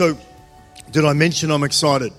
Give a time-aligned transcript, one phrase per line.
[0.00, 0.16] So,
[0.92, 2.10] did I mention I'm excited?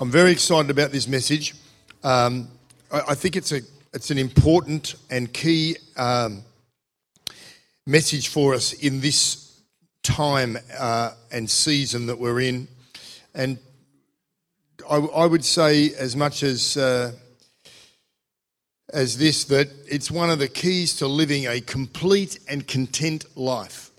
[0.00, 1.54] I'm very excited about this message.
[2.02, 2.48] Um,
[2.90, 3.60] I, I, think it's a
[3.92, 6.44] it's an important and key um,
[7.86, 9.60] message for us in this
[10.02, 12.68] time uh, and season that we're in,
[13.34, 13.58] and
[14.88, 16.78] I, I would say as much as.
[16.78, 17.12] Uh,
[18.94, 23.90] as this, that it's one of the keys to living a complete and content life.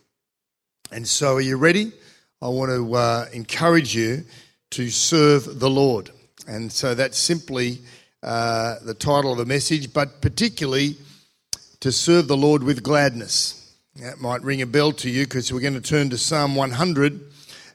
[0.92, 1.94] And so, are you ready?
[2.44, 4.24] I want to uh, encourage you
[4.72, 6.10] to serve the Lord.
[6.48, 7.78] And so that's simply
[8.24, 10.96] uh, the title of the message, but particularly
[11.82, 13.76] to serve the Lord with gladness.
[13.98, 17.22] That might ring a bell to you because we're going to turn to Psalm 100,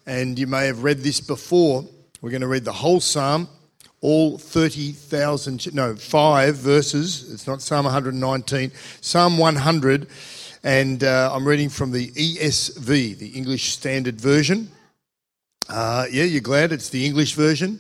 [0.05, 1.85] and you may have read this before.
[2.21, 3.49] We're going to read the whole psalm,
[4.01, 7.33] all 30,000, no, five verses.
[7.33, 10.09] It's not Psalm 119, Psalm 100
[10.67, 14.69] and uh, I'm reading from the ESV, the English Standard Version.
[15.69, 17.79] Uh, yeah, you're glad it's the English version.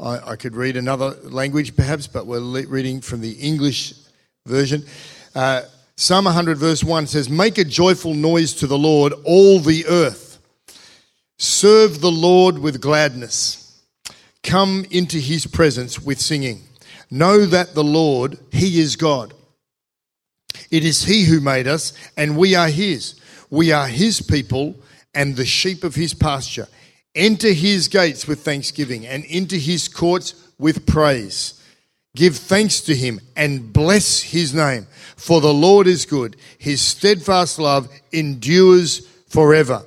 [0.00, 3.94] I, I, could read another language perhaps, but we're le- reading from the English
[4.44, 4.84] version.
[5.36, 5.62] Uh,
[5.94, 10.40] Psalm 100, verse 1 says, Make a joyful noise to the Lord, all the earth.
[11.38, 13.80] Serve the Lord with gladness.
[14.42, 16.64] Come into his presence with singing.
[17.08, 19.32] Know that the Lord, he is God.
[20.70, 23.20] It is He who made us, and we are His.
[23.50, 24.76] We are His people
[25.14, 26.68] and the sheep of His pasture.
[27.14, 31.62] Enter His gates with thanksgiving and into His courts with praise.
[32.14, 36.36] Give thanks to Him and bless His name, for the Lord is good.
[36.58, 39.82] His steadfast love endures forever,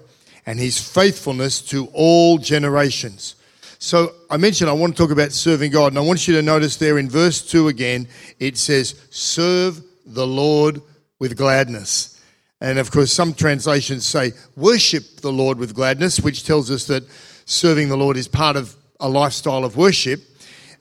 [0.45, 3.35] and His faithfulness to all generations.
[3.79, 6.41] So I mentioned I want to talk about serving God, and I want you to
[6.41, 8.07] notice there in verse 2 again,
[8.37, 9.81] it says, Serve
[10.13, 10.81] the Lord
[11.19, 12.21] with gladness.
[12.61, 17.03] And of course, some translations say worship the Lord with gladness, which tells us that
[17.45, 20.21] serving the Lord is part of a lifestyle of worship.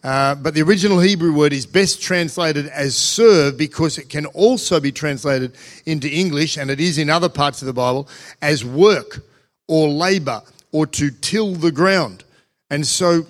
[0.02, 4.78] Uh, but the original Hebrew word is best translated as serve because it can also
[4.78, 5.52] be translated
[5.86, 8.08] into English, and it is in other parts of the Bible,
[8.40, 9.20] as work
[9.66, 10.40] or labor
[10.72, 12.24] or to till the ground.
[12.70, 13.26] And so,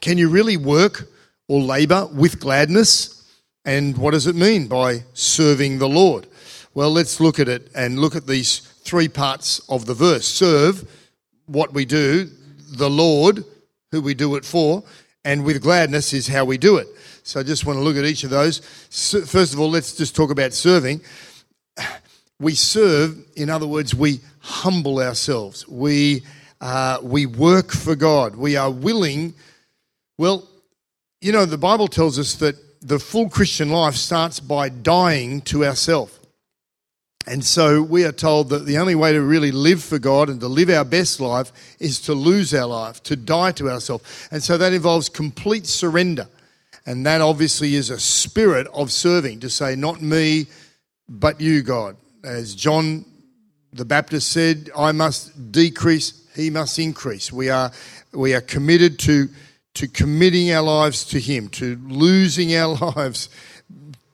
[0.00, 1.08] can you really work
[1.48, 3.19] or labor with gladness?
[3.64, 6.26] And what does it mean by serving the Lord?
[6.72, 10.88] Well, let's look at it and look at these three parts of the verse serve,
[11.46, 12.30] what we do,
[12.72, 13.44] the Lord,
[13.90, 14.82] who we do it for,
[15.24, 16.88] and with gladness is how we do it.
[17.22, 18.58] So I just want to look at each of those.
[18.88, 21.00] First of all, let's just talk about serving.
[22.38, 25.68] We serve, in other words, we humble ourselves.
[25.68, 26.22] We,
[26.60, 28.36] uh, we work for God.
[28.36, 29.34] We are willing.
[30.16, 30.48] Well,
[31.20, 35.64] you know, the Bible tells us that the full Christian life starts by dying to
[35.64, 36.18] ourselves.
[37.26, 40.40] And so we are told that the only way to really live for God and
[40.40, 44.28] to live our best life is to lose our life, to die to ourselves.
[44.30, 46.26] And so that involves complete surrender.
[46.86, 50.46] And that obviously is a spirit of serving, to say, not me,
[51.08, 51.96] but you, God.
[52.24, 53.04] As John
[53.72, 57.30] the Baptist said, I must decrease, he must increase.
[57.30, 57.70] We are,
[58.12, 59.28] we are committed to
[59.74, 63.28] to committing our lives to Him, to losing our lives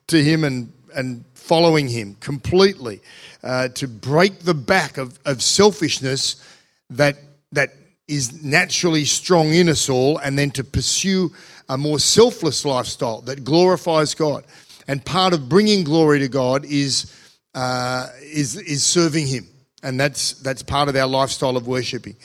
[0.08, 3.00] to Him and, and following Him completely,
[3.42, 6.42] uh, to break the back of, of selfishness
[6.90, 7.16] that,
[7.52, 7.70] that
[8.08, 11.32] is naturally strong in us all, and then to pursue
[11.68, 14.44] a more selfless lifestyle that glorifies God.
[14.88, 17.12] And part of bringing glory to God is,
[17.54, 19.48] uh, is, is serving Him.
[19.82, 22.16] And that's, that's part of our lifestyle of worshiping,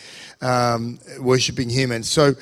[0.42, 1.92] um, worshiping Him.
[1.92, 2.34] And so,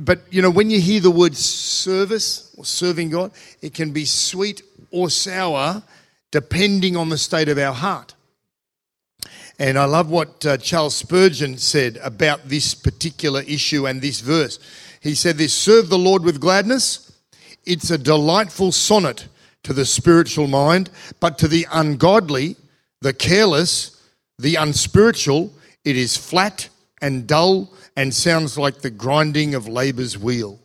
[0.00, 4.04] but you know, when you hear the word service or serving God, it can be
[4.04, 5.82] sweet or sour
[6.30, 8.14] depending on the state of our heart.
[9.58, 14.58] And I love what uh, Charles Spurgeon said about this particular issue and this verse.
[15.00, 17.12] He said this serve the Lord with gladness.
[17.64, 19.28] It's a delightful sonnet
[19.62, 20.90] to the spiritual mind,
[21.20, 22.56] but to the ungodly,
[23.00, 24.02] the careless,
[24.38, 25.52] the unspiritual,
[25.84, 26.68] it is flat
[27.02, 30.58] and dull and sounds like the grinding of labour's wheel.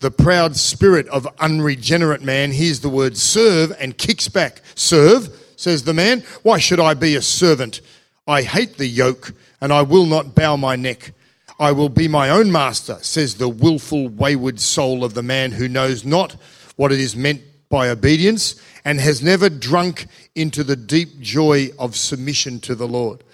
[0.00, 4.62] The proud spirit of unregenerate man hears the word serve and kicks back.
[4.74, 6.24] Serve, says the man.
[6.42, 7.80] Why should I be a servant
[8.28, 11.12] I hate the yoke, and I will not bow my neck.
[11.58, 15.66] I will be my own master, says the wilful, wayward soul of the man who
[15.66, 16.36] knows not
[16.76, 21.96] what it is meant by obedience and has never drunk into the deep joy of
[21.96, 23.24] submission to the Lord.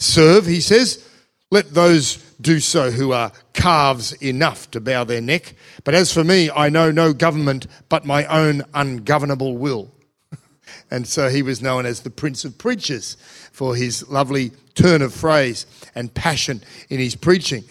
[0.00, 1.06] Serve, he says,
[1.50, 5.54] let those do so who are calves enough to bow their neck.
[5.84, 9.90] But as for me, I know no government but my own ungovernable will.
[10.90, 13.16] and so he was known as the Prince of Preachers
[13.52, 17.64] for his lovely turn of phrase and passion in his preaching.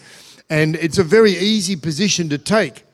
[0.50, 2.84] And it's a very easy position to take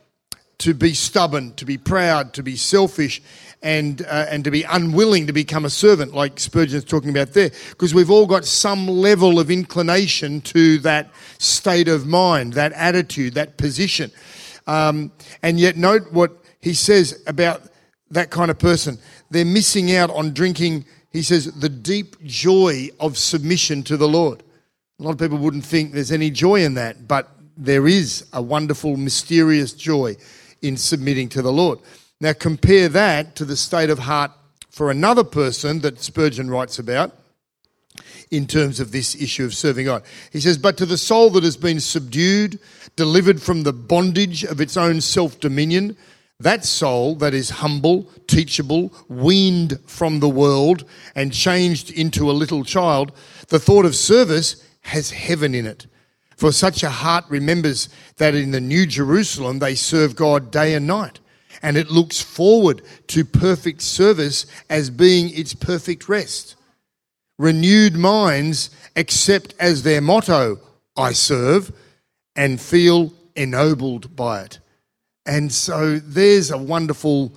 [0.58, 3.22] to be stubborn, to be proud, to be selfish,
[3.62, 7.50] and, uh, and to be unwilling to become a servant, like Spurgeon's talking about there,
[7.70, 13.34] because we've all got some level of inclination to that state of mind, that attitude,
[13.34, 14.10] that position.
[14.66, 15.12] Um,
[15.42, 17.62] and yet, note what he says about
[18.10, 18.98] that kind of person.
[19.30, 24.42] They're missing out on drinking, he says, the deep joy of submission to the Lord.
[24.98, 28.40] A lot of people wouldn't think there's any joy in that, but there is a
[28.40, 30.16] wonderful, mysterious joy
[30.66, 31.78] in submitting to the Lord.
[32.20, 34.32] Now, compare that to the state of heart
[34.70, 37.12] for another person that Spurgeon writes about
[38.30, 40.02] in terms of this issue of serving God.
[40.32, 42.58] He says, But to the soul that has been subdued,
[42.96, 45.96] delivered from the bondage of its own self dominion,
[46.40, 50.84] that soul that is humble, teachable, weaned from the world,
[51.14, 53.12] and changed into a little child,
[53.48, 55.86] the thought of service has heaven in it.
[56.36, 57.88] For such a heart remembers
[58.18, 61.18] that in the New Jerusalem they serve God day and night,
[61.62, 66.54] and it looks forward to perfect service as being its perfect rest.
[67.38, 70.58] Renewed minds accept as their motto,
[70.96, 71.72] I serve,
[72.34, 74.58] and feel ennobled by it.
[75.24, 77.32] And so there's a wonderful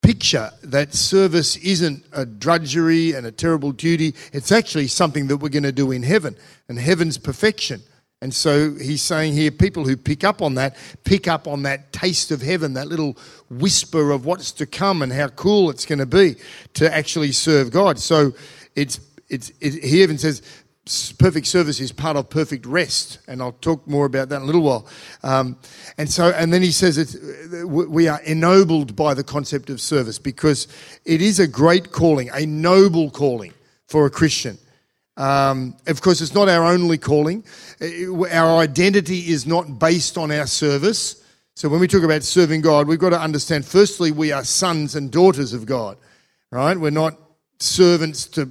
[0.00, 4.14] picture that service isn't a drudgery and a terrible duty.
[4.32, 6.36] It's actually something that we're going to do in heaven,
[6.68, 7.82] and heaven's perfection.
[8.22, 11.92] And so he's saying here people who pick up on that, pick up on that
[11.92, 13.16] taste of heaven, that little
[13.50, 16.36] whisper of what's to come and how cool it's going to be
[16.74, 17.98] to actually serve God.
[17.98, 18.32] So
[18.74, 20.42] it's, it's, it, he even says,
[21.18, 24.46] perfect service is part of perfect rest, and I'll talk more about that in a
[24.46, 24.86] little while.
[25.22, 25.58] Um,
[25.98, 27.16] and so, and then he says it's,
[27.64, 30.68] we are ennobled by the concept of service because
[31.04, 33.52] it is a great calling, a noble calling
[33.88, 34.58] for a Christian.
[35.16, 37.44] Um, of course, it's not our only calling.
[37.80, 41.22] Uh, our identity is not based on our service.
[41.54, 44.94] So when we talk about serving God, we've got to understand firstly, we are sons
[44.94, 45.96] and daughters of God,
[46.50, 46.76] right?
[46.76, 47.18] We're not
[47.58, 48.50] servants to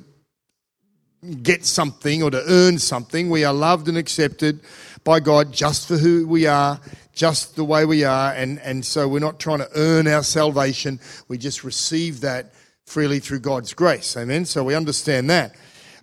[1.43, 3.29] get something or to earn something.
[3.29, 4.61] We are loved and accepted
[5.03, 6.79] by God just for who we are,
[7.13, 8.33] just the way we are.
[8.33, 10.99] And, and so we're not trying to earn our salvation.
[11.27, 12.53] We just receive that
[12.85, 14.17] freely through God's grace.
[14.17, 14.45] Amen.
[14.45, 15.55] So we understand that.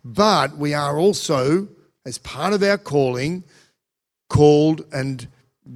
[0.05, 1.69] But we are also,
[2.05, 3.45] as part of our calling,
[4.29, 5.27] called and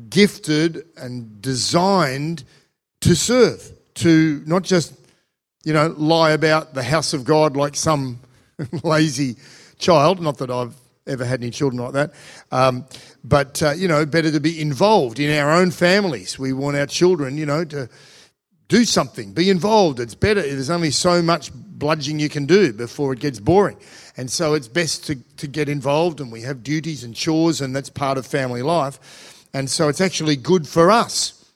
[0.08, 2.44] gifted and designed
[3.02, 4.94] to serve, to not just,
[5.64, 8.18] you know, lie about the house of God like some
[8.82, 9.36] lazy
[9.78, 10.20] child.
[10.20, 10.74] Not that I've
[11.06, 12.12] ever had any children like that.
[12.50, 12.86] Um,
[13.22, 16.38] but, uh, you know, better to be involved in our own families.
[16.38, 17.88] We want our children, you know, to
[18.68, 20.00] do something, be involved.
[20.00, 20.42] It's better.
[20.42, 23.76] There's only so much bludging you can do before it gets boring.
[24.16, 27.76] And so it's best to, to get involved, and we have duties and chores, and
[27.76, 29.46] that's part of family life.
[29.52, 31.52] And so it's actually good for us.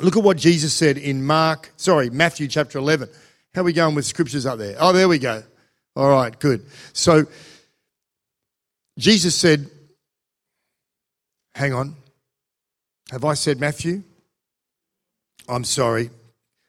[0.00, 3.08] Look at what Jesus said in Mark, sorry, Matthew chapter 11.
[3.54, 4.76] How are we going with scriptures up there?
[4.78, 5.42] Oh, there we go.
[5.94, 6.64] All right, good.
[6.94, 7.26] So
[8.98, 9.70] Jesus said,
[11.54, 11.96] Hang on.
[13.10, 14.02] Have I said Matthew?
[15.48, 16.10] I'm sorry.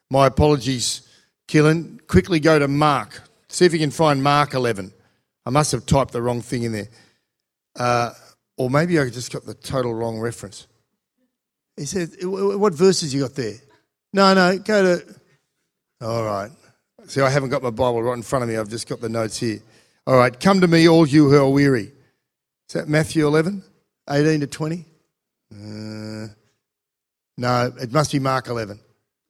[0.10, 1.08] My apologies,
[1.48, 2.06] Killen.
[2.08, 3.24] Quickly go to Mark.
[3.48, 4.92] See if you can find Mark 11.
[5.46, 6.88] I must have typed the wrong thing in there.
[7.76, 8.12] Uh,
[8.58, 10.68] or maybe I just got the total wrong reference.
[11.76, 13.56] He said, What verses you got there?
[14.14, 15.16] No, no, go to.
[16.02, 16.52] All right.
[17.08, 18.58] See, I haven't got my Bible right in front of me.
[18.58, 19.60] I've just got the notes here.
[20.06, 20.38] All right.
[20.40, 21.92] Come to me, all you who are weary.
[22.68, 23.64] Is that Matthew 11,
[24.10, 24.86] 18 to 20?
[25.52, 26.28] Uh,
[27.38, 28.80] no, it must be Mark 11.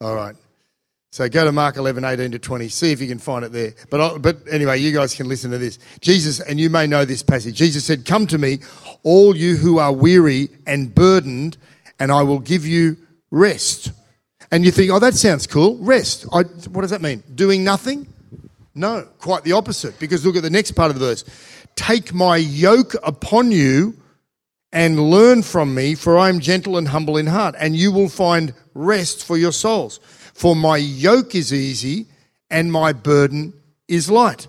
[0.02, 0.36] All right.
[1.14, 2.70] So go to Mark 11, 18 to 20.
[2.70, 3.76] See if you can find it there.
[3.92, 5.78] But, I, but anyway, you guys can listen to this.
[6.02, 7.54] Jesus, and you may know this passage.
[7.54, 8.62] Jesus said, Come to me,
[9.04, 11.58] all you who are weary and burdened,
[12.00, 12.98] and I will give you
[13.30, 13.92] rest.
[14.50, 15.78] And you think, oh, that sounds cool.
[15.78, 16.26] Rest.
[16.34, 17.22] I, what does that mean?
[17.36, 18.12] Doing nothing?
[18.74, 20.00] No, quite the opposite.
[20.00, 21.26] Because look at the next part of the verse.
[21.76, 23.96] Take my yoke upon you
[24.72, 28.10] and learn from me, for I am gentle and humble in heart, and you will
[28.10, 30.00] find rest for your souls.
[30.34, 32.08] For my yoke is easy
[32.50, 33.54] and my burden
[33.88, 34.48] is light.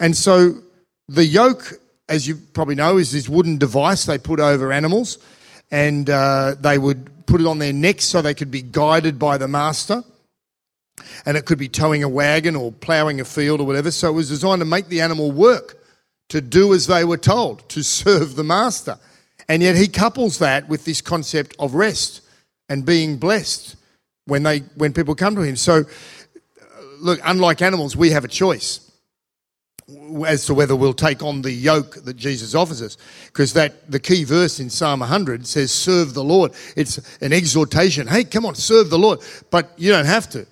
[0.00, 0.62] And so
[1.08, 1.74] the yoke,
[2.08, 5.18] as you probably know, is this wooden device they put over animals,
[5.70, 9.38] and uh, they would put it on their necks so they could be guided by
[9.38, 10.02] the master.
[11.26, 13.90] And it could be towing a wagon or ploughing a field or whatever.
[13.90, 15.76] So it was designed to make the animal work,
[16.30, 18.98] to do as they were told, to serve the master.
[19.48, 22.22] And yet he couples that with this concept of rest
[22.68, 23.75] and being blessed
[24.26, 25.56] when they when people come to him.
[25.56, 25.84] So uh,
[27.00, 28.82] look, unlike animals, we have a choice
[30.26, 32.96] as to whether we'll take on the yoke that Jesus offers us.
[33.26, 38.06] Because that the key verse in Psalm 100 says, "Serve the Lord." It's an exhortation.
[38.06, 39.20] Hey, come on, serve the Lord.
[39.50, 40.46] But you don't have to.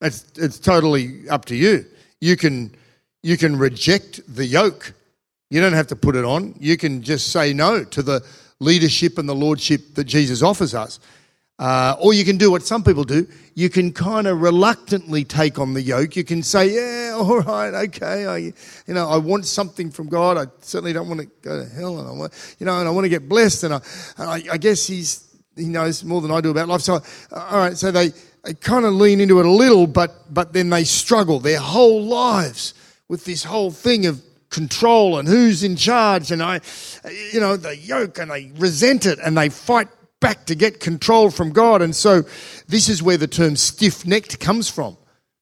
[0.00, 1.84] It's it's totally up to you.
[2.20, 2.74] You can
[3.22, 4.94] you can reject the yoke
[5.50, 6.54] you don't have to put it on.
[6.58, 8.24] You can just say no to the
[8.60, 11.00] leadership and the lordship that Jesus offers us.
[11.58, 13.26] Uh, or you can do what some people do.
[13.54, 16.14] You can kind of reluctantly take on the yoke.
[16.14, 18.26] You can say, "Yeah, all right, okay.
[18.26, 20.38] I, you know, I want something from God.
[20.38, 22.92] I certainly don't want to go to hell, and I want, you know, and I
[22.92, 23.64] want to get blessed.
[23.64, 23.80] And I,
[24.18, 26.82] and I, I guess He's He knows more than I do about life.
[26.82, 27.00] So,
[27.32, 27.76] all right.
[27.76, 28.12] So they,
[28.44, 32.04] they kind of lean into it a little, but but then they struggle their whole
[32.04, 32.74] lives
[33.08, 36.60] with this whole thing of control and who's in charge and I,
[37.32, 39.88] you know, the yoke and they resent it and they fight
[40.20, 41.82] back to get control from God.
[41.82, 42.22] And so
[42.66, 44.96] this is where the term stiff necked comes from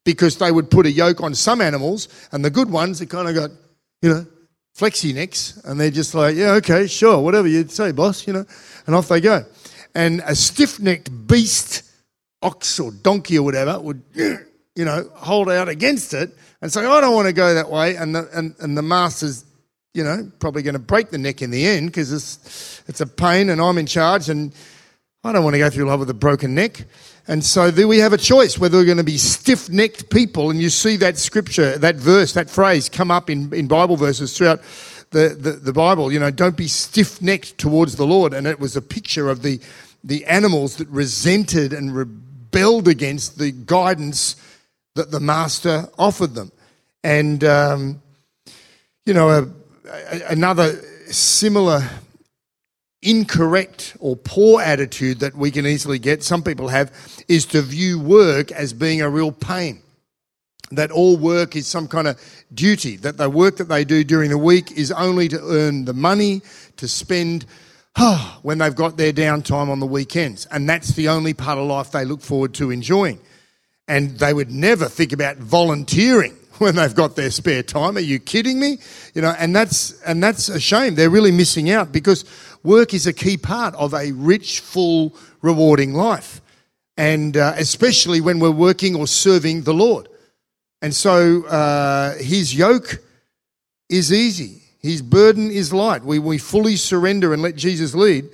[0.04, 3.28] because they would put a yoke on some animals and the good ones, that kind
[3.28, 3.50] of got,
[4.02, 4.26] you know,
[4.76, 8.44] flexi necks and they're just like, yeah, okay, sure, whatever you say, boss, you know,
[8.86, 9.44] and off they go.
[9.94, 11.82] And a stiff necked beast,
[12.42, 17.00] ox or donkey or whatever, would, you know, hold out against it and say, I
[17.00, 17.96] don't want to go that way.
[17.96, 19.44] And the, and, and the master's,
[19.96, 23.06] you know, probably going to break the neck in the end because it's, it's a
[23.06, 24.52] pain and I'm in charge and
[25.24, 26.84] I don't want to go through life with a broken neck.
[27.26, 30.50] And so do we have a choice whether we're going to be stiff necked people.
[30.50, 34.36] And you see that scripture, that verse, that phrase come up in, in Bible verses
[34.36, 34.60] throughout
[35.12, 36.12] the, the, the Bible.
[36.12, 38.34] You know, don't be stiff necked towards the Lord.
[38.34, 39.60] And it was a picture of the,
[40.04, 44.36] the animals that resented and rebelled against the guidance
[44.94, 46.52] that the master offered them.
[47.02, 48.02] And, um,
[49.06, 49.48] you know, a,
[50.28, 51.88] another similar
[53.02, 56.92] incorrect or poor attitude that we can easily get, some people have,
[57.28, 59.80] is to view work as being a real pain.
[60.72, 62.20] That all work is some kind of
[62.52, 65.94] duty, that the work that they do during the week is only to earn the
[65.94, 66.42] money
[66.76, 67.46] to spend
[67.98, 70.46] oh, when they've got their downtime on the weekends.
[70.46, 73.20] And that's the only part of life they look forward to enjoying
[73.88, 77.96] and they would never think about volunteering when they've got their spare time.
[77.96, 78.78] Are you kidding me?
[79.14, 80.94] You know, and that's and that's a shame.
[80.94, 82.24] They're really missing out because
[82.62, 86.40] work is a key part of a rich, full, rewarding life,
[86.96, 90.08] and uh, especially when we're working or serving the Lord.
[90.82, 93.02] And so uh, His yoke
[93.88, 94.62] is easy.
[94.80, 96.04] His burden is light.
[96.04, 98.28] We, we fully surrender and let Jesus lead.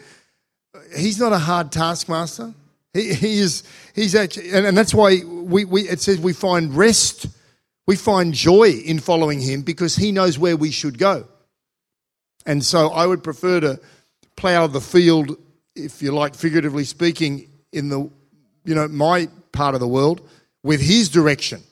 [0.95, 2.53] He's not a hard taskmaster.
[2.93, 3.63] He, he is,
[3.95, 7.27] he's actually, and, and that's why we, we, it says we find rest,
[7.87, 11.27] we find joy in following him because he knows where we should go.
[12.47, 13.81] And so I would prefer to
[14.37, 15.37] plough the field,
[15.75, 18.11] if you like, figuratively speaking, in the,
[18.65, 20.21] you know, my part of the world
[20.63, 21.63] with his direction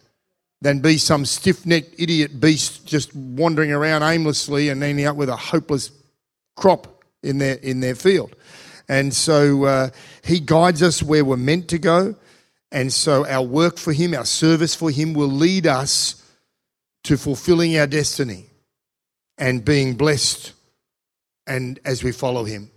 [0.62, 5.28] than be some stiff necked idiot beast just wandering around aimlessly and ending up with
[5.28, 5.90] a hopeless
[6.56, 8.34] crop in their, in their field.
[8.88, 9.90] And so uh,
[10.24, 12.16] He guides us where we're meant to go.
[12.72, 16.24] And so our work for Him, our service for Him, will lead us
[17.04, 18.46] to fulfilling our destiny
[19.38, 20.52] and being blessed
[21.46, 22.70] and as we follow Him,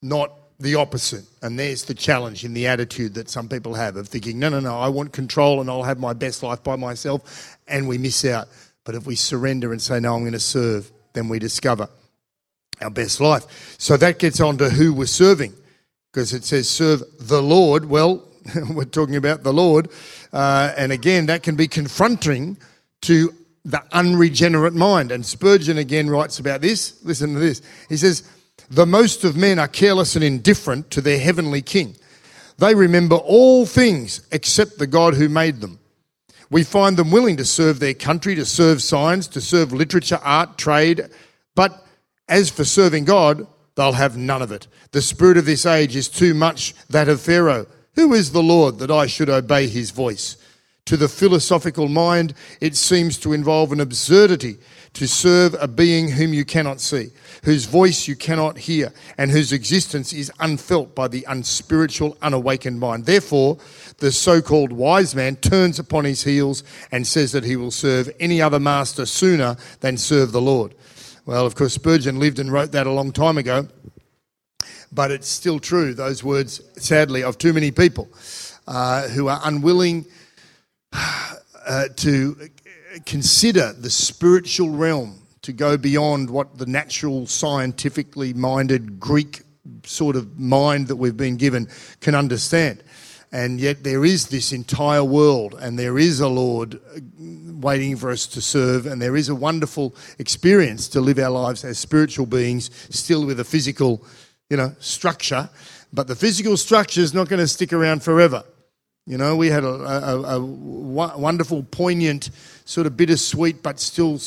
[0.00, 1.24] not the opposite.
[1.42, 4.60] And there's the challenge in the attitude that some people have of thinking, no, no,
[4.60, 8.24] no, I want control and I'll have my best life by myself, and we miss
[8.24, 8.48] out.
[8.84, 11.88] But if we surrender and say, no, I'm going to serve, then we discover
[12.80, 13.76] our best life.
[13.78, 15.52] So that gets on to who we're serving,
[16.12, 17.86] because it says serve the Lord.
[17.86, 18.22] Well,
[18.70, 19.88] we're talking about the Lord.
[20.32, 22.58] Uh, and again, that can be confronting
[23.02, 23.32] to
[23.64, 25.10] the unregenerate mind.
[25.10, 27.02] And Spurgeon again writes about this.
[27.04, 27.62] Listen to this.
[27.88, 28.28] He says,
[28.70, 31.96] The most of men are careless and indifferent to their heavenly King.
[32.58, 35.78] They remember all things except the God who made them.
[36.50, 40.56] We find them willing to serve their country, to serve science, to serve literature, art,
[40.56, 41.08] trade,
[41.54, 41.84] but
[42.28, 44.68] as for serving God, they'll have none of it.
[44.92, 47.66] The spirit of this age is too much that of Pharaoh.
[47.96, 50.36] Who is the Lord that I should obey his voice?
[50.86, 54.58] To the philosophical mind, it seems to involve an absurdity
[54.92, 57.10] to serve a being whom you cannot see,
[57.44, 63.06] whose voice you cannot hear, and whose existence is unfelt by the unspiritual, unawakened mind.
[63.06, 63.56] Therefore,
[63.98, 68.10] the so called wise man turns upon his heels and says that he will serve
[68.20, 70.74] any other master sooner than serve the Lord.
[71.24, 73.68] Well, of course, Spurgeon lived and wrote that a long time ago,
[74.94, 78.08] but it's still true, those words, sadly, of too many people
[78.66, 80.06] uh, who are unwilling
[80.92, 82.50] uh, to
[83.04, 89.42] consider the spiritual realm to go beyond what the natural, scientifically minded Greek
[89.84, 91.68] sort of mind that we've been given
[92.00, 92.82] can understand.
[93.32, 96.80] And yet there is this entire world, and there is a Lord
[97.18, 101.64] waiting for us to serve, and there is a wonderful experience to live our lives
[101.64, 104.04] as spiritual beings, still with a physical,
[104.50, 105.48] you know, structure.
[105.92, 108.44] But the physical structure is not going to stick around forever.
[109.06, 112.30] You know, we had a, a, a wonderful, poignant,
[112.64, 114.18] sort of bittersweet, but still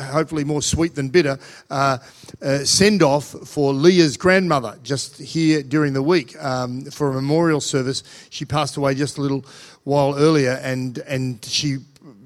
[0.00, 1.38] hopefully more sweet than bitter,
[1.70, 1.98] uh,
[2.42, 7.60] uh, send off for Leah's grandmother just here during the week um, for a memorial
[7.60, 8.02] service.
[8.30, 9.44] She passed away just a little
[9.84, 11.78] while earlier, and and she,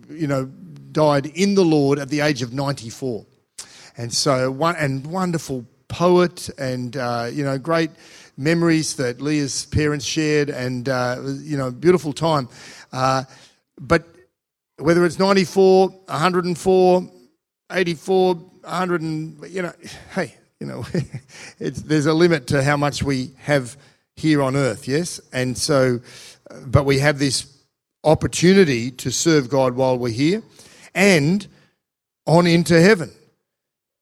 [0.09, 0.47] you know,
[0.93, 3.25] died in the Lord at the age of 94.
[3.97, 7.91] And so, one and wonderful poet, and uh, you know, great
[8.39, 12.49] memories that Leah's parents shared, and uh, you know, beautiful time.
[12.93, 13.25] Uh,
[13.79, 14.07] but
[14.79, 17.11] whether it's 94, 104,
[17.71, 19.73] 84, 100, and, you know,
[20.15, 20.85] hey, you know,
[21.59, 23.77] there's a limit to how much we have
[24.17, 25.21] here on earth, yes?
[25.33, 26.01] And so,
[26.67, 27.59] but we have this
[28.05, 30.43] opportunity to serve God while we're here
[30.95, 31.47] and
[32.27, 33.11] on into heaven.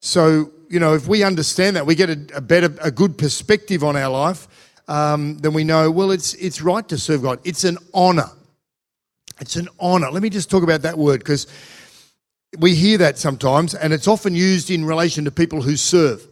[0.01, 3.83] So, you know, if we understand that, we get a, a better, a good perspective
[3.83, 4.49] on our life,
[4.89, 7.41] um, then we know, well, it's, it's right to serve God.
[7.45, 8.31] It's an honor.
[9.41, 10.11] It's an honor.
[10.11, 11.47] Let me just talk about that word because
[12.59, 16.27] we hear that sometimes, and it's often used in relation to people who serve.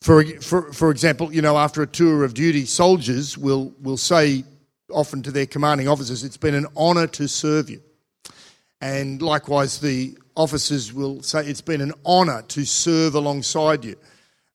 [0.00, 4.44] For, for, for example, you know, after a tour of duty, soldiers will, will say
[4.90, 7.82] often to their commanding officers, It's been an honour to serve you.
[8.80, 13.96] And likewise, the officers will say, It's been an honour to serve alongside you.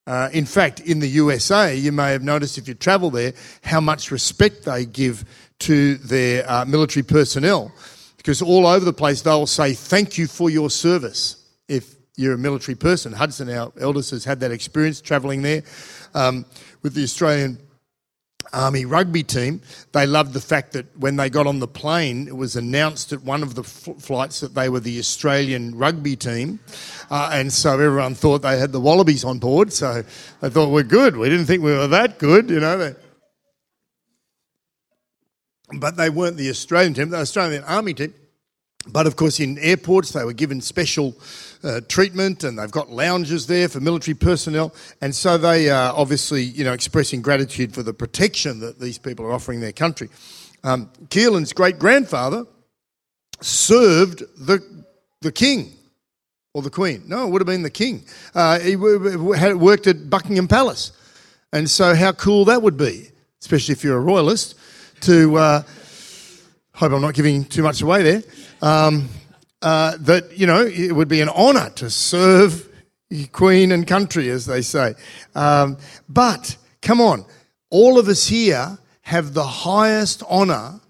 [0.07, 3.33] Uh, in fact, in the USA, you may have noticed if you travel there
[3.63, 5.25] how much respect they give
[5.59, 7.73] to their uh, military personnel
[8.17, 11.43] because all over the place they'll say, Thank you for your service.
[11.67, 15.63] If you're a military person, Hudson, our eldest, has had that experience travelling there
[16.13, 16.45] um,
[16.81, 17.59] with the Australian
[18.55, 19.61] Army rugby team.
[19.91, 23.21] They loved the fact that when they got on the plane, it was announced at
[23.23, 26.59] one of the f- flights that they were the Australian rugby team.
[27.11, 29.71] Uh, and so everyone thought they had the Wallabies on board.
[29.73, 30.03] So
[30.41, 31.17] they thought, we're good.
[31.17, 32.95] We didn't think we were that good, you know
[35.73, 38.13] but they weren't the Australian team, the Australian Army team.
[38.87, 41.15] But of course, in airports, they were given special
[41.63, 44.73] uh, treatment, and they've got lounges there for military personnel.
[45.01, 49.25] And so they are obviously, you know, expressing gratitude for the protection that these people
[49.25, 50.09] are offering their country.
[50.63, 52.45] Um, Keelan's great grandfather
[53.41, 54.63] served the
[55.21, 55.73] the king
[56.53, 57.03] or the queen.
[57.07, 58.03] No, it would have been the king.
[58.33, 58.71] Uh, he
[59.37, 60.91] had worked at Buckingham Palace,
[61.51, 63.09] and so how cool that would be,
[63.41, 64.55] especially if you're a royalist
[65.01, 65.63] to, uh,
[66.75, 68.23] hope I'm not giving too much away there,
[68.61, 69.07] um,
[69.61, 72.69] uh, that, you know, it would be an honour to serve
[73.31, 74.93] Queen and country, as they say.
[75.35, 75.77] Um,
[76.09, 77.25] but, come on,
[77.69, 80.81] all of us here have the highest honour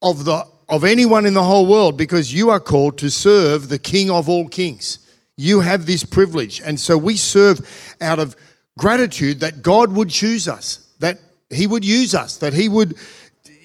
[0.00, 3.78] of, the, of anyone in the whole world because you are called to serve the
[3.78, 4.98] King of all kings.
[5.36, 6.60] You have this privilege.
[6.60, 8.36] And so we serve out of
[8.78, 11.18] gratitude that God would choose us, that
[11.50, 12.96] He would use us, that He would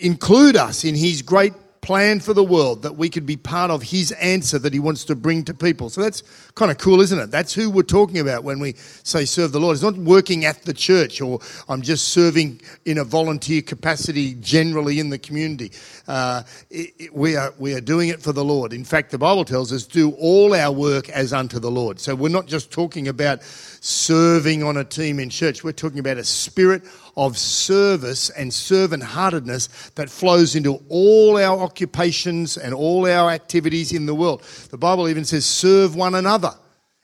[0.02, 3.82] include us in his great plan for the world, that we could be part of
[3.82, 5.90] his answer that he wants to bring to people.
[5.90, 6.22] So that's
[6.54, 7.32] kind of cool, isn't it?
[7.32, 9.74] That's who we're talking about when we say serve the Lord.
[9.74, 15.00] It's not working at the church or I'm just serving in a volunteer capacity generally
[15.00, 15.72] in the community.
[16.08, 18.74] Uh, it, it, we, are, we are doing it for the Lord.
[18.74, 22.00] In fact, the Bible tells us do all our work as unto the Lord.
[22.00, 26.18] So we're not just talking about serving on a team in church, we're talking about
[26.18, 26.84] a spirit
[27.18, 33.92] of service and servant heartedness that flows into all our occupations and all our activities
[33.92, 34.44] in the world.
[34.70, 36.54] The Bible even says, serve one another.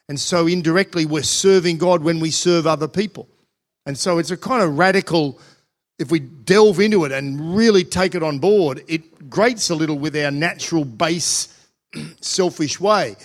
[0.10, 3.28] And so indirectly, we're serving God when we serve other people.
[3.86, 5.40] And so it's a kind of radical,
[6.00, 10.00] if we delve into it and really take it on board, it grates a little
[10.00, 11.68] with our natural base,
[12.22, 13.16] selfish way.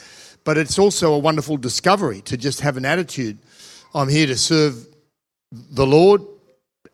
[0.45, 3.38] But it's also a wonderful discovery to just have an attitude
[3.95, 4.87] I'm here to serve
[5.51, 6.23] the Lord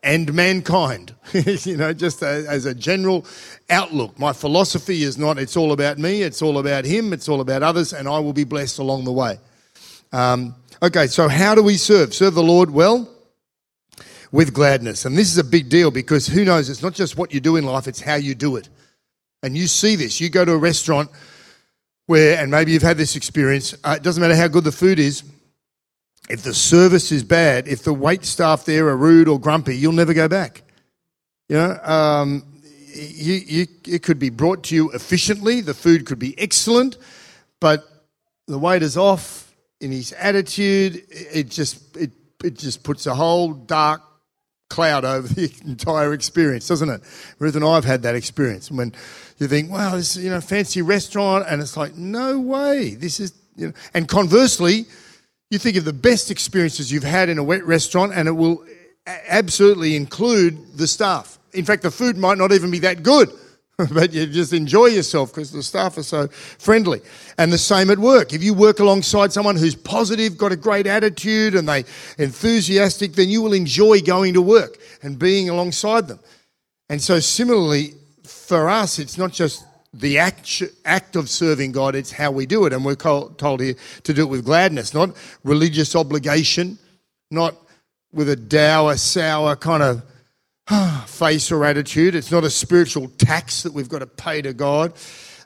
[0.02, 1.14] and mankind.
[1.32, 3.26] you know, just as a general
[3.70, 4.18] outlook.
[4.18, 7.62] My philosophy is not it's all about me, it's all about Him, it's all about
[7.62, 9.38] others, and I will be blessed along the way.
[10.12, 12.14] Um, okay, so how do we serve?
[12.14, 13.08] Serve the Lord well?
[14.30, 15.04] With gladness.
[15.04, 17.56] And this is a big deal because who knows, it's not just what you do
[17.56, 18.68] in life, it's how you do it.
[19.42, 20.20] And you see this.
[20.20, 21.10] You go to a restaurant
[22.06, 24.98] where, and maybe you've had this experience, uh, it doesn't matter how good the food
[24.98, 25.22] is,
[26.28, 29.92] if the service is bad, if the wait staff there are rude or grumpy, you'll
[29.92, 30.62] never go back.
[31.48, 32.44] You know, um,
[32.94, 36.98] you, you, it could be brought to you efficiently, the food could be excellent,
[37.60, 37.84] but
[38.46, 42.10] the waiter's off in his attitude, it just, it,
[42.44, 44.02] it just puts a whole dark
[44.68, 47.00] cloud over the entire experience, doesn't it?
[47.38, 48.92] Ruth and I have had that experience when
[49.38, 53.20] you think, wow, this is, you know, fancy restaurant, and it's like, no way, this
[53.20, 54.86] is, you know, and conversely,
[55.50, 58.64] you think of the best experiences you've had in a wet restaurant, and it will
[59.06, 61.38] absolutely include the staff.
[61.52, 63.30] In fact, the food might not even be that good,
[63.92, 67.00] but you just enjoy yourself because the staff are so friendly.
[67.38, 68.34] And the same at work.
[68.34, 71.84] If you work alongside someone who's positive, got a great attitude, and they
[72.18, 76.20] enthusiastic, then you will enjoy going to work and being alongside them.
[76.90, 79.64] And so, similarly, for us, it's not just
[79.98, 82.72] the act, act of serving God, it's how we do it.
[82.72, 86.78] And we're told here to do it with gladness, not religious obligation,
[87.30, 87.56] not
[88.12, 90.02] with a dour, sour kind of
[91.08, 92.14] face or attitude.
[92.14, 94.92] It's not a spiritual tax that we've got to pay to God.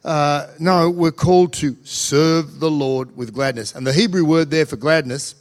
[0.04, 3.74] Uh, no, we're called to serve the Lord with gladness.
[3.74, 5.36] And the Hebrew word there for gladness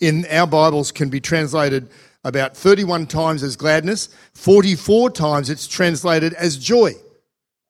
[0.00, 1.88] in our Bibles can be translated
[2.24, 6.92] about 31 times as gladness, 44 times it's translated as joy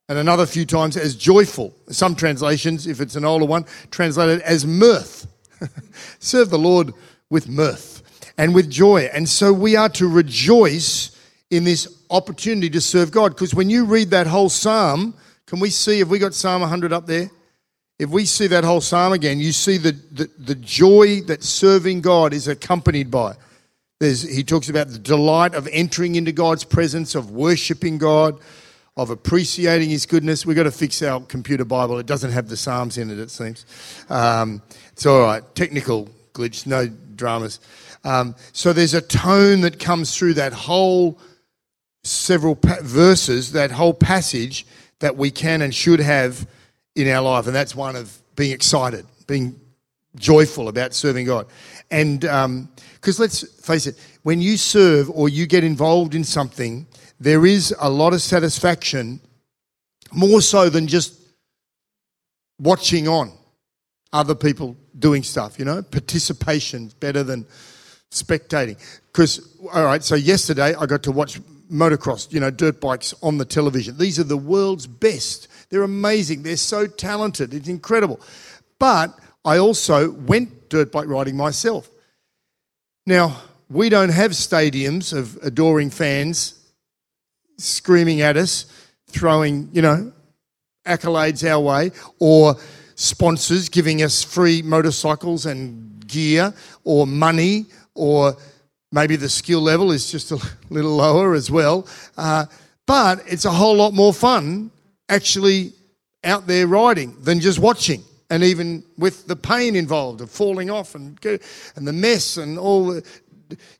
[0.08, 1.74] and another few times as joyful.
[1.88, 5.26] Some translations, if it's an older one, translated as mirth.
[6.18, 6.92] Serve the Lord
[7.30, 8.02] with mirth
[8.38, 9.08] and with joy.
[9.12, 11.10] And so we are to rejoice
[11.50, 13.30] in this opportunity to serve God.
[13.30, 15.14] Because when you read that whole psalm,
[15.46, 17.30] can we see, have we got Psalm 100 up there?
[17.98, 22.02] If we see that whole psalm again, you see the, the, the joy that serving
[22.02, 23.36] God is accompanied by.
[24.00, 28.38] There's, he talks about the delight of entering into God's presence, of worshiping God,
[28.96, 30.46] of appreciating his goodness.
[30.46, 31.98] We've got to fix our computer Bible.
[31.98, 33.66] It doesn't have the Psalms in it, it seems.
[34.08, 35.42] Um, it's all right.
[35.54, 37.60] Technical glitch, no dramas.
[38.04, 41.18] Um, so there's a tone that comes through that whole
[42.04, 44.66] several pa- verses, that whole passage
[45.00, 46.46] that we can and should have
[46.94, 47.46] in our life.
[47.46, 49.60] And that's one of being excited, being
[50.14, 51.46] joyful about serving God.
[51.90, 52.68] And because um,
[53.18, 56.86] let's face it, when you serve or you get involved in something,
[57.18, 59.20] there is a lot of satisfaction,
[60.12, 61.18] more so than just
[62.58, 63.32] watching on
[64.12, 65.82] other people doing stuff, you know?
[65.82, 67.46] Participation better than
[68.10, 68.78] spectating.
[69.06, 73.38] Because, all right, so yesterday I got to watch motocross, you know, dirt bikes on
[73.38, 73.98] the television.
[73.98, 75.48] These are the world's best.
[75.70, 76.42] They're amazing.
[76.42, 77.52] They're so talented.
[77.52, 78.20] It's incredible.
[78.78, 81.90] But I also went dirt bike riding myself.
[83.06, 86.55] Now, we don't have stadiums of adoring fans
[87.56, 88.66] screaming at us,
[89.08, 90.12] throwing, you know,
[90.86, 92.56] accolades our way, or
[92.94, 98.36] sponsors giving us free motorcycles and gear, or money, or
[98.92, 100.38] maybe the skill level is just a
[100.70, 101.86] little lower as well.
[102.16, 102.46] Uh,
[102.86, 104.70] but it's a whole lot more fun
[105.08, 105.72] actually
[106.24, 108.02] out there riding than just watching.
[108.30, 111.18] And even with the pain involved of falling off and,
[111.76, 113.00] and the mess and all,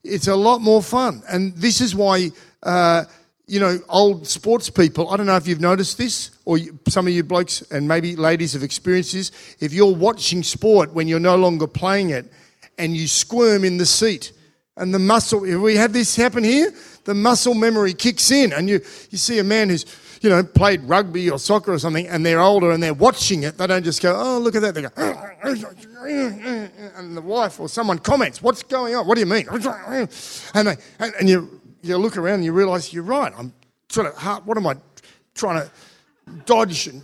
[0.03, 1.21] it's a lot more fun.
[1.29, 2.31] And this is why
[2.63, 3.03] uh,
[3.47, 7.13] you know, old sports people, I don't know if you've noticed this, or some of
[7.13, 9.31] you blokes and maybe ladies have experienced this.
[9.61, 12.31] If you're watching sport when you're no longer playing it
[12.77, 14.33] and you squirm in the seat,
[14.75, 16.71] and the muscle, if we have this happen here,
[17.05, 18.79] the muscle memory kicks in, and you,
[19.09, 19.85] you see a man who's,
[20.21, 23.57] you know, played rugby or soccer or something, and they're older and they're watching it.
[23.57, 24.75] They don't just go, oh, look at that.
[24.75, 24.89] They go,
[26.95, 29.07] and the wife or someone comments, what's going on?
[29.07, 29.47] What do you mean?
[30.53, 33.33] And, they, and, and you you look around and you realise you're right.
[33.37, 33.53] I'm
[33.89, 34.75] sort of, what am I
[35.35, 35.71] trying to
[36.45, 37.01] dodge and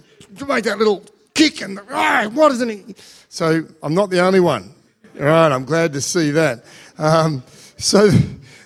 [0.47, 2.97] make that little kick and ah, what isn't?
[3.29, 4.73] So I'm not the only one.
[5.19, 6.63] All right, I'm glad to see that.
[6.97, 7.43] Um,
[7.77, 8.09] so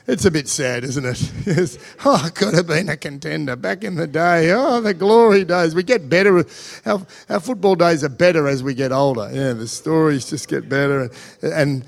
[0.07, 1.31] it's a bit sad, isn't it?
[1.45, 1.77] yes.
[2.05, 4.51] Oh, I could have been a contender back in the day.
[4.53, 5.75] Oh, the glory days.
[5.75, 6.45] We get better.
[6.85, 9.29] Our, our football days are better as we get older.
[9.31, 11.09] Yeah, the stories just get better.
[11.41, 11.85] And, and,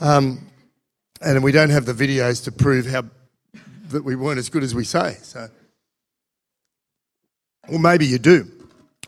[0.00, 0.46] um,
[1.22, 3.04] and we don't have the videos to prove how
[3.90, 5.16] that we weren't as good as we say.
[5.22, 5.48] So,
[7.68, 8.50] or maybe you do.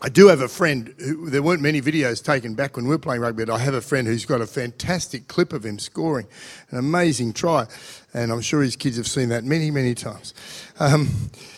[0.01, 2.99] I do have a friend who there weren't many videos taken back when we were
[2.99, 6.27] playing rugby, but I have a friend who's got a fantastic clip of him scoring
[6.71, 7.67] an amazing try,
[8.13, 10.33] and I'm sure his kids have seen that many, many times.
[10.79, 11.09] Um,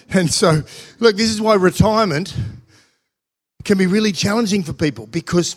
[0.10, 0.62] and so,
[1.00, 2.36] look, this is why retirement
[3.64, 5.56] can be really challenging for people because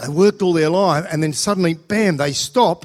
[0.00, 2.84] they worked all their life and then suddenly, bam, they stop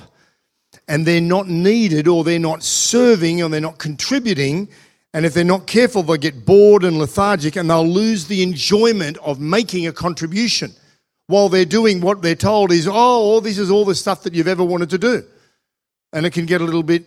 [0.87, 4.69] and they're not needed or they're not serving or they're not contributing
[5.13, 9.17] And if they're not careful, they'll get bored and lethargic and they'll lose the enjoyment
[9.19, 10.73] of making a contribution
[11.27, 14.47] while they're doing what they're told is, oh, this is all the stuff that you've
[14.47, 15.23] ever wanted to do.
[16.13, 17.05] And it can get a little bit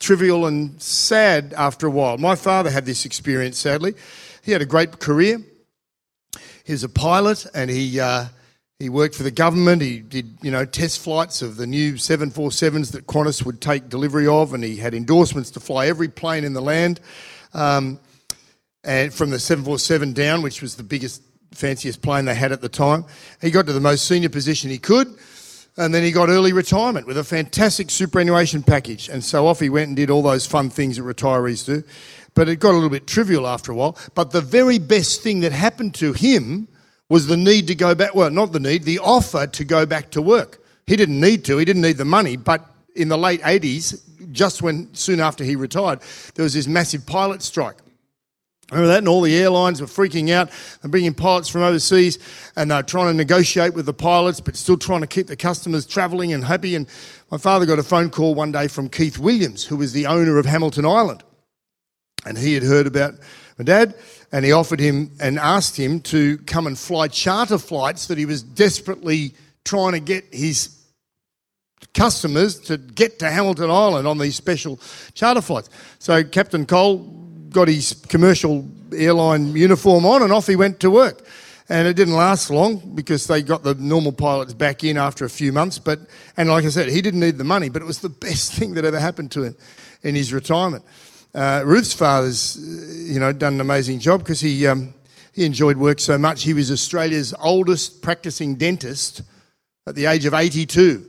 [0.00, 2.18] trivial and sad after a while.
[2.18, 3.94] My father had this experience, sadly.
[4.42, 5.40] He had a great career.
[6.64, 8.26] He was a pilot and he, uh,
[8.82, 9.80] he worked for the government.
[9.80, 14.26] He did, you know, test flights of the new 747s that Qantas would take delivery
[14.26, 16.98] of, and he had endorsements to fly every plane in the land,
[17.54, 18.00] um,
[18.82, 22.68] and from the 747 down, which was the biggest, fanciest plane they had at the
[22.68, 23.04] time.
[23.40, 25.16] He got to the most senior position he could,
[25.76, 29.08] and then he got early retirement with a fantastic superannuation package.
[29.08, 31.84] And so off he went and did all those fun things that retirees do.
[32.34, 33.96] But it got a little bit trivial after a while.
[34.16, 36.66] But the very best thing that happened to him
[37.12, 38.14] was the need to go back.
[38.14, 40.64] Well, not the need, the offer to go back to work.
[40.86, 42.64] He didn't need to, he didn't need the money, but
[42.96, 44.00] in the late 80s,
[44.32, 46.00] just when soon after he retired,
[46.36, 47.76] there was this massive pilot strike.
[48.70, 49.00] Remember that?
[49.00, 50.48] And all the airlines were freaking out
[50.82, 52.18] and bringing pilots from overseas
[52.56, 55.84] and they're trying to negotiate with the pilots, but still trying to keep the customers
[55.84, 56.74] travelling and happy.
[56.74, 56.88] And
[57.30, 60.38] my father got a phone call one day from Keith Williams, who was the owner
[60.38, 61.22] of Hamilton Island.
[62.24, 63.16] And he had heard about
[63.58, 63.94] my dad
[64.32, 68.26] and he offered him and asked him to come and fly charter flights that he
[68.26, 70.78] was desperately trying to get his
[71.94, 74.80] customers to get to Hamilton Island on these special
[75.14, 75.68] charter flights.
[75.98, 76.98] So Captain Cole
[77.50, 81.26] got his commercial airline uniform on and off he went to work.
[81.68, 85.30] And it didn't last long because they got the normal pilots back in after a
[85.30, 85.78] few months.
[85.78, 86.00] But
[86.36, 88.74] and like I said, he didn't need the money, but it was the best thing
[88.74, 89.56] that ever happened to him
[90.02, 90.84] in his retirement.
[91.34, 92.58] Uh, Ruth's father's,
[93.10, 94.92] you know, done an amazing job because he um,
[95.32, 96.42] he enjoyed work so much.
[96.42, 99.22] He was Australia's oldest practicing dentist
[99.86, 101.06] at the age of 82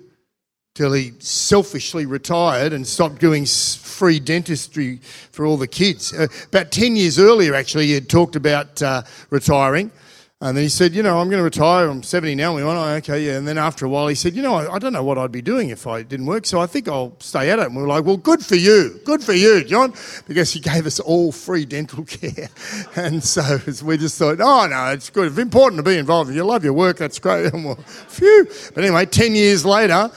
[0.76, 4.98] till he selfishly retired and stopped doing free dentistry
[5.32, 6.14] for all the kids.
[6.14, 9.92] Uh, about 10 years earlier, actually, he had talked about uh, retiring.
[10.44, 11.88] And then he said, You know, I'm going to retire.
[11.88, 12.54] I'm 70 now.
[12.54, 13.38] We went, Oh, okay, yeah.
[13.38, 15.32] And then after a while, he said, You know, I, I, don't know what I'd
[15.32, 16.46] be doing if I didn't work.
[16.46, 17.68] So I think I'll stay at it.
[17.68, 19.00] And we were like, Well, good for you.
[19.06, 19.94] Good for you, John.
[20.28, 22.50] Because he gave us all free dental care.
[22.98, 25.28] And so we just thought, Oh, no, it's good.
[25.28, 26.30] It's important to be involved.
[26.30, 27.54] If you love your work, that's great.
[27.54, 28.46] And phew.
[28.76, 30.12] But anyway, 10 years later,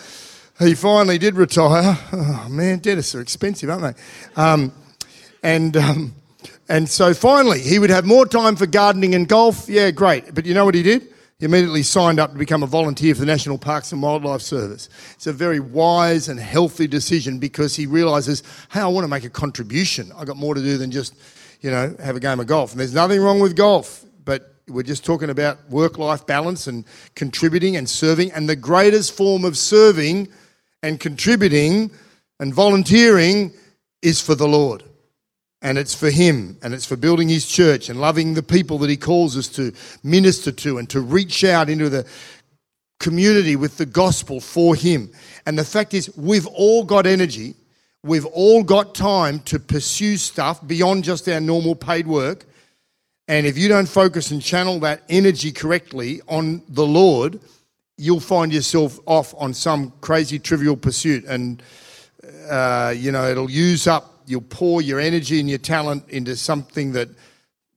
[0.58, 1.96] he finally did retire.
[2.12, 4.42] Oh, man, dentists are expensive, aren't they?
[4.42, 4.72] Um,
[5.44, 5.76] and.
[5.76, 6.14] Um,
[6.68, 9.68] and so finally, he would have more time for gardening and golf.
[9.68, 10.34] Yeah, great.
[10.34, 11.12] But you know what he did?
[11.38, 14.88] He immediately signed up to become a volunteer for the National Parks and Wildlife Service.
[15.14, 19.24] It's a very wise and healthy decision because he realizes, hey, I want to make
[19.24, 20.10] a contribution.
[20.16, 21.14] I've got more to do than just,
[21.60, 22.72] you know, have a game of golf.
[22.72, 26.86] And there's nothing wrong with golf, but we're just talking about work life balance and
[27.14, 28.32] contributing and serving.
[28.32, 30.28] And the greatest form of serving
[30.82, 31.90] and contributing
[32.40, 33.52] and volunteering
[34.00, 34.82] is for the Lord
[35.62, 38.90] and it's for Him, and it's for building His church and loving the people that
[38.90, 42.06] He calls us to minister to and to reach out into the
[43.00, 45.10] community with the gospel for Him.
[45.46, 47.54] And the fact is, we've all got energy,
[48.02, 52.46] we've all got time to pursue stuff beyond just our normal paid work.
[53.28, 57.40] And if you don't focus and channel that energy correctly on the Lord,
[57.98, 61.24] you'll find yourself off on some crazy trivial pursuit.
[61.24, 61.62] And,
[62.48, 66.92] uh, you know, it'll use up you'll pour your energy and your talent into something
[66.92, 67.08] that,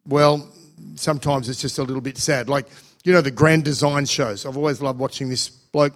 [0.07, 0.47] well,
[0.95, 2.49] sometimes it's just a little bit sad.
[2.49, 2.67] Like,
[3.03, 4.45] you know, the grand design shows.
[4.45, 5.93] I've always loved watching this bloke,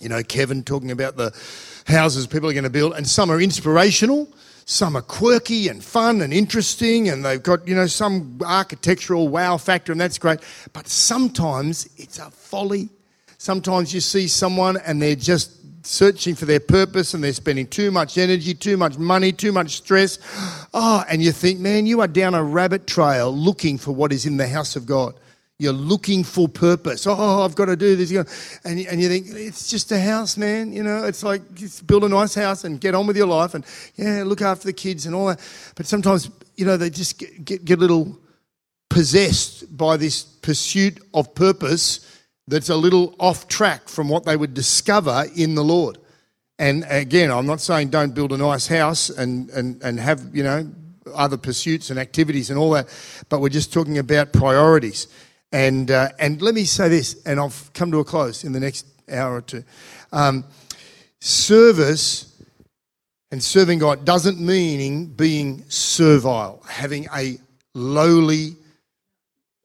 [0.00, 1.36] you know, Kevin talking about the
[1.86, 4.28] houses people are going to build, and some are inspirational,
[4.64, 9.56] some are quirky and fun and interesting, and they've got, you know, some architectural wow
[9.56, 10.40] factor, and that's great.
[10.72, 12.90] But sometimes it's a folly.
[13.38, 15.57] Sometimes you see someone and they're just
[15.88, 19.78] searching for their purpose and they're spending too much energy, too much money, too much
[19.78, 20.18] stress.
[20.74, 24.26] Oh, and you think, man, you are down a rabbit trail looking for what is
[24.26, 25.14] in the house of God.
[25.58, 27.06] You're looking for purpose.
[27.06, 28.10] Oh, I've got to do this.
[28.64, 30.74] And, and you think, it's just a house, man.
[30.74, 33.54] You know, it's like just build a nice house and get on with your life
[33.54, 33.64] and,
[33.96, 35.40] yeah, look after the kids and all that.
[35.74, 38.14] But sometimes, you know, they just get, get, get a little
[38.90, 42.17] possessed by this pursuit of purpose
[42.48, 45.98] that's a little off track from what they would discover in the Lord.
[46.58, 50.42] And again, I'm not saying don't build a nice house and, and, and have, you
[50.42, 50.68] know,
[51.14, 52.88] other pursuits and activities and all that,
[53.28, 55.06] but we're just talking about priorities.
[55.52, 58.60] And, uh, and let me say this, and I'll come to a close in the
[58.60, 59.64] next hour or two.
[60.12, 60.44] Um,
[61.20, 62.42] service
[63.30, 67.38] and serving God doesn't mean being servile, having a
[67.74, 68.56] lowly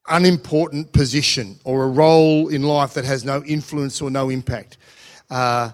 [0.09, 4.77] unimportant position or a role in life that has no influence or no impact.
[5.29, 5.71] Uh,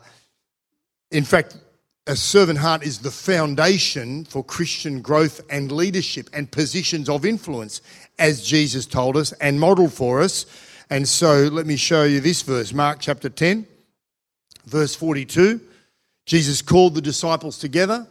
[1.11, 1.57] in fact,
[2.07, 7.81] a servant heart is the foundation for Christian growth and leadership and positions of influence,
[8.17, 10.45] as Jesus told us and modeled for us.
[10.89, 13.67] And so let me show you this verse Mark chapter 10,
[14.65, 15.61] verse 42.
[16.25, 18.07] Jesus called the disciples together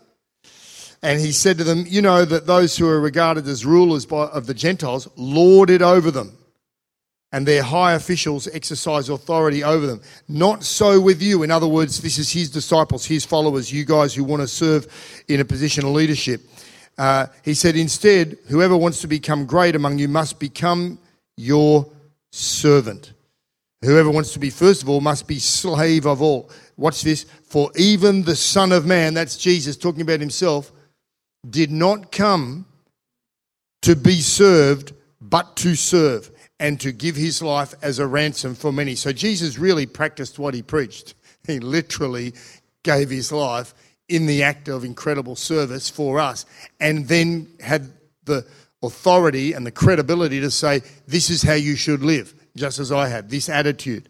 [1.03, 4.27] and he said to them, You know that those who are regarded as rulers by,
[4.27, 6.37] of the Gentiles lord it over them,
[7.31, 10.01] and their high officials exercise authority over them.
[10.29, 11.43] Not so with you.
[11.43, 15.23] In other words, this is his disciples, his followers, you guys who want to serve
[15.29, 16.41] in a position of leadership.
[16.97, 20.99] Uh, he said, Instead, whoever wants to become great among you must become
[21.37, 21.87] your
[22.33, 23.13] servant.
[23.83, 26.51] Whoever wants to be first of all must be slave of all.
[26.77, 27.25] Watch this.
[27.45, 30.73] For even the Son of Man, that's Jesus talking about himself,
[31.49, 32.67] did not come
[33.83, 36.31] to be served, but to serve
[36.61, 38.95] and to give his life as a ransom for many.
[38.95, 41.15] So Jesus really practiced what he preached.
[41.47, 42.35] He literally
[42.83, 43.75] gave his life
[44.09, 46.47] in the act of incredible service for us
[46.81, 47.93] and then had
[48.25, 48.47] the
[48.83, 53.09] authority and the credibility to say, This is how you should live, just as I
[53.09, 54.09] had, this attitude.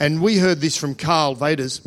[0.00, 1.86] And we heard this from Karl Vaters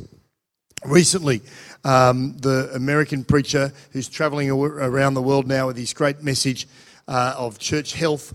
[0.86, 1.42] recently
[1.88, 6.68] um, the American preacher who's traveling around the world now with his great message
[7.08, 8.34] uh, of church health.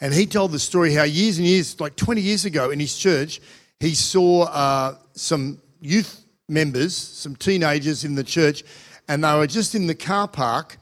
[0.00, 2.96] And he told the story how years and years, like 20 years ago in his
[2.96, 3.40] church,
[3.80, 8.62] he saw uh, some youth members, some teenagers in the church,
[9.08, 10.76] and they were just in the car park.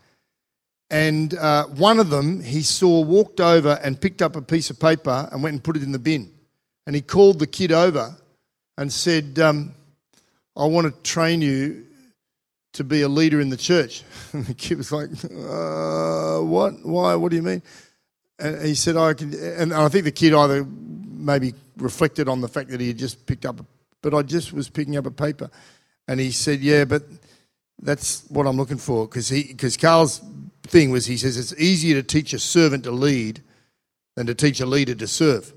[0.91, 4.81] And uh, one of them he saw walked over and picked up a piece of
[4.81, 6.33] paper and went and put it in the bin.
[6.87, 8.17] And he called the kid over
[8.77, 9.76] and said, um,
[10.57, 11.87] I want to train you
[12.75, 14.03] to be a leader in the church.
[14.33, 16.75] And the kid was like, uh, What?
[16.85, 17.15] Why?
[17.15, 17.63] What do you mean?
[18.39, 19.33] And he said, I can.
[19.35, 23.27] And I think the kid either maybe reflected on the fact that he had just
[23.27, 23.65] picked up,
[24.03, 25.51] but I just was picking up a paper.
[26.07, 27.03] And he said, Yeah, but
[27.81, 29.07] that's what I'm looking for.
[29.07, 30.21] Because because Karl's
[30.67, 33.43] thing was, he says, it's easier to teach a servant to lead
[34.17, 35.53] than to teach a leader to serve.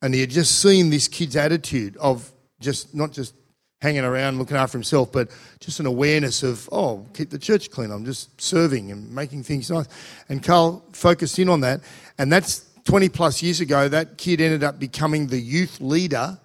[0.00, 3.34] And he had just seen this kid's attitude of just not just
[3.80, 7.90] hanging around looking after himself, but just an awareness of, oh, keep the church clean.
[7.90, 9.86] I'm just serving and making things nice.
[10.28, 11.80] And Karl focused in on that.
[12.18, 16.38] And that's 20 plus years ago, that kid ended up becoming the youth leader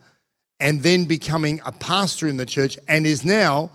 [0.60, 3.72] and then becoming a pastor in the church and is now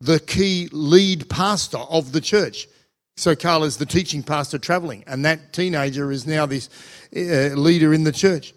[0.00, 2.68] the key lead pastor of the church.
[3.16, 6.68] So Karl is the teaching pastor traveling, and that teenager is now this
[7.16, 8.54] uh, leader in the church.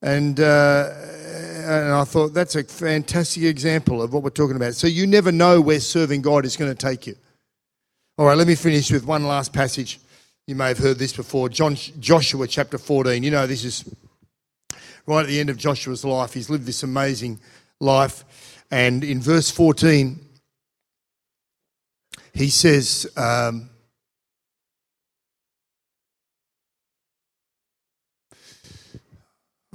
[0.00, 0.90] And uh,
[1.68, 4.74] and I thought that's a fantastic example of what we're talking about.
[4.74, 7.16] So you never know where serving God is going to take you.
[8.16, 10.00] All right, let me finish with one last passage.
[10.46, 11.48] You may have heard this before.
[11.48, 13.22] John, Joshua chapter 14.
[13.22, 13.84] You know, this is
[15.06, 16.34] right at the end of Joshua's life.
[16.34, 17.38] He's lived this amazing
[17.80, 18.64] life.
[18.70, 20.18] And in verse 14,
[22.32, 23.70] he says, um,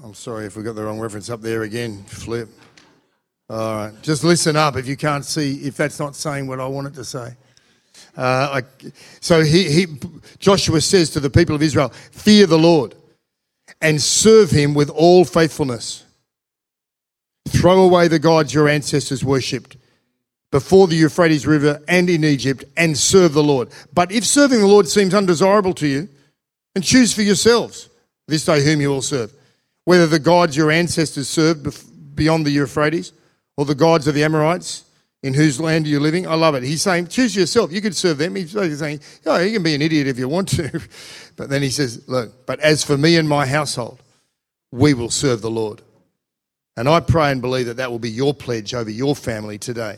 [0.03, 2.49] I'm sorry if we got the wrong reference up there again, Flip.
[3.49, 6.67] All right, just listen up if you can't see, if that's not saying what I
[6.67, 7.37] want it to say.
[8.17, 8.63] Uh, I,
[9.21, 9.85] so he, he,
[10.39, 12.95] Joshua says to the people of Israel, Fear the Lord
[13.79, 16.03] and serve him with all faithfulness.
[17.47, 19.77] Throw away the gods your ancestors worshipped
[20.51, 23.69] before the Euphrates River and in Egypt and serve the Lord.
[23.93, 26.09] But if serving the Lord seems undesirable to you,
[26.73, 27.87] then choose for yourselves
[28.27, 29.33] this day whom you will serve
[29.85, 33.11] whether the gods your ancestors served beyond the Euphrates
[33.57, 34.85] or the gods of the Amorites
[35.21, 36.27] in whose land are you living?
[36.27, 36.63] I love it.
[36.63, 37.71] He's saying, choose yourself.
[37.71, 38.35] You could serve them.
[38.35, 40.81] He's saying, oh, you can be an idiot if you want to.
[41.35, 44.03] But then he says, look, but as for me and my household,
[44.71, 45.81] we will serve the Lord.
[46.77, 49.97] And I pray and believe that that will be your pledge over your family today.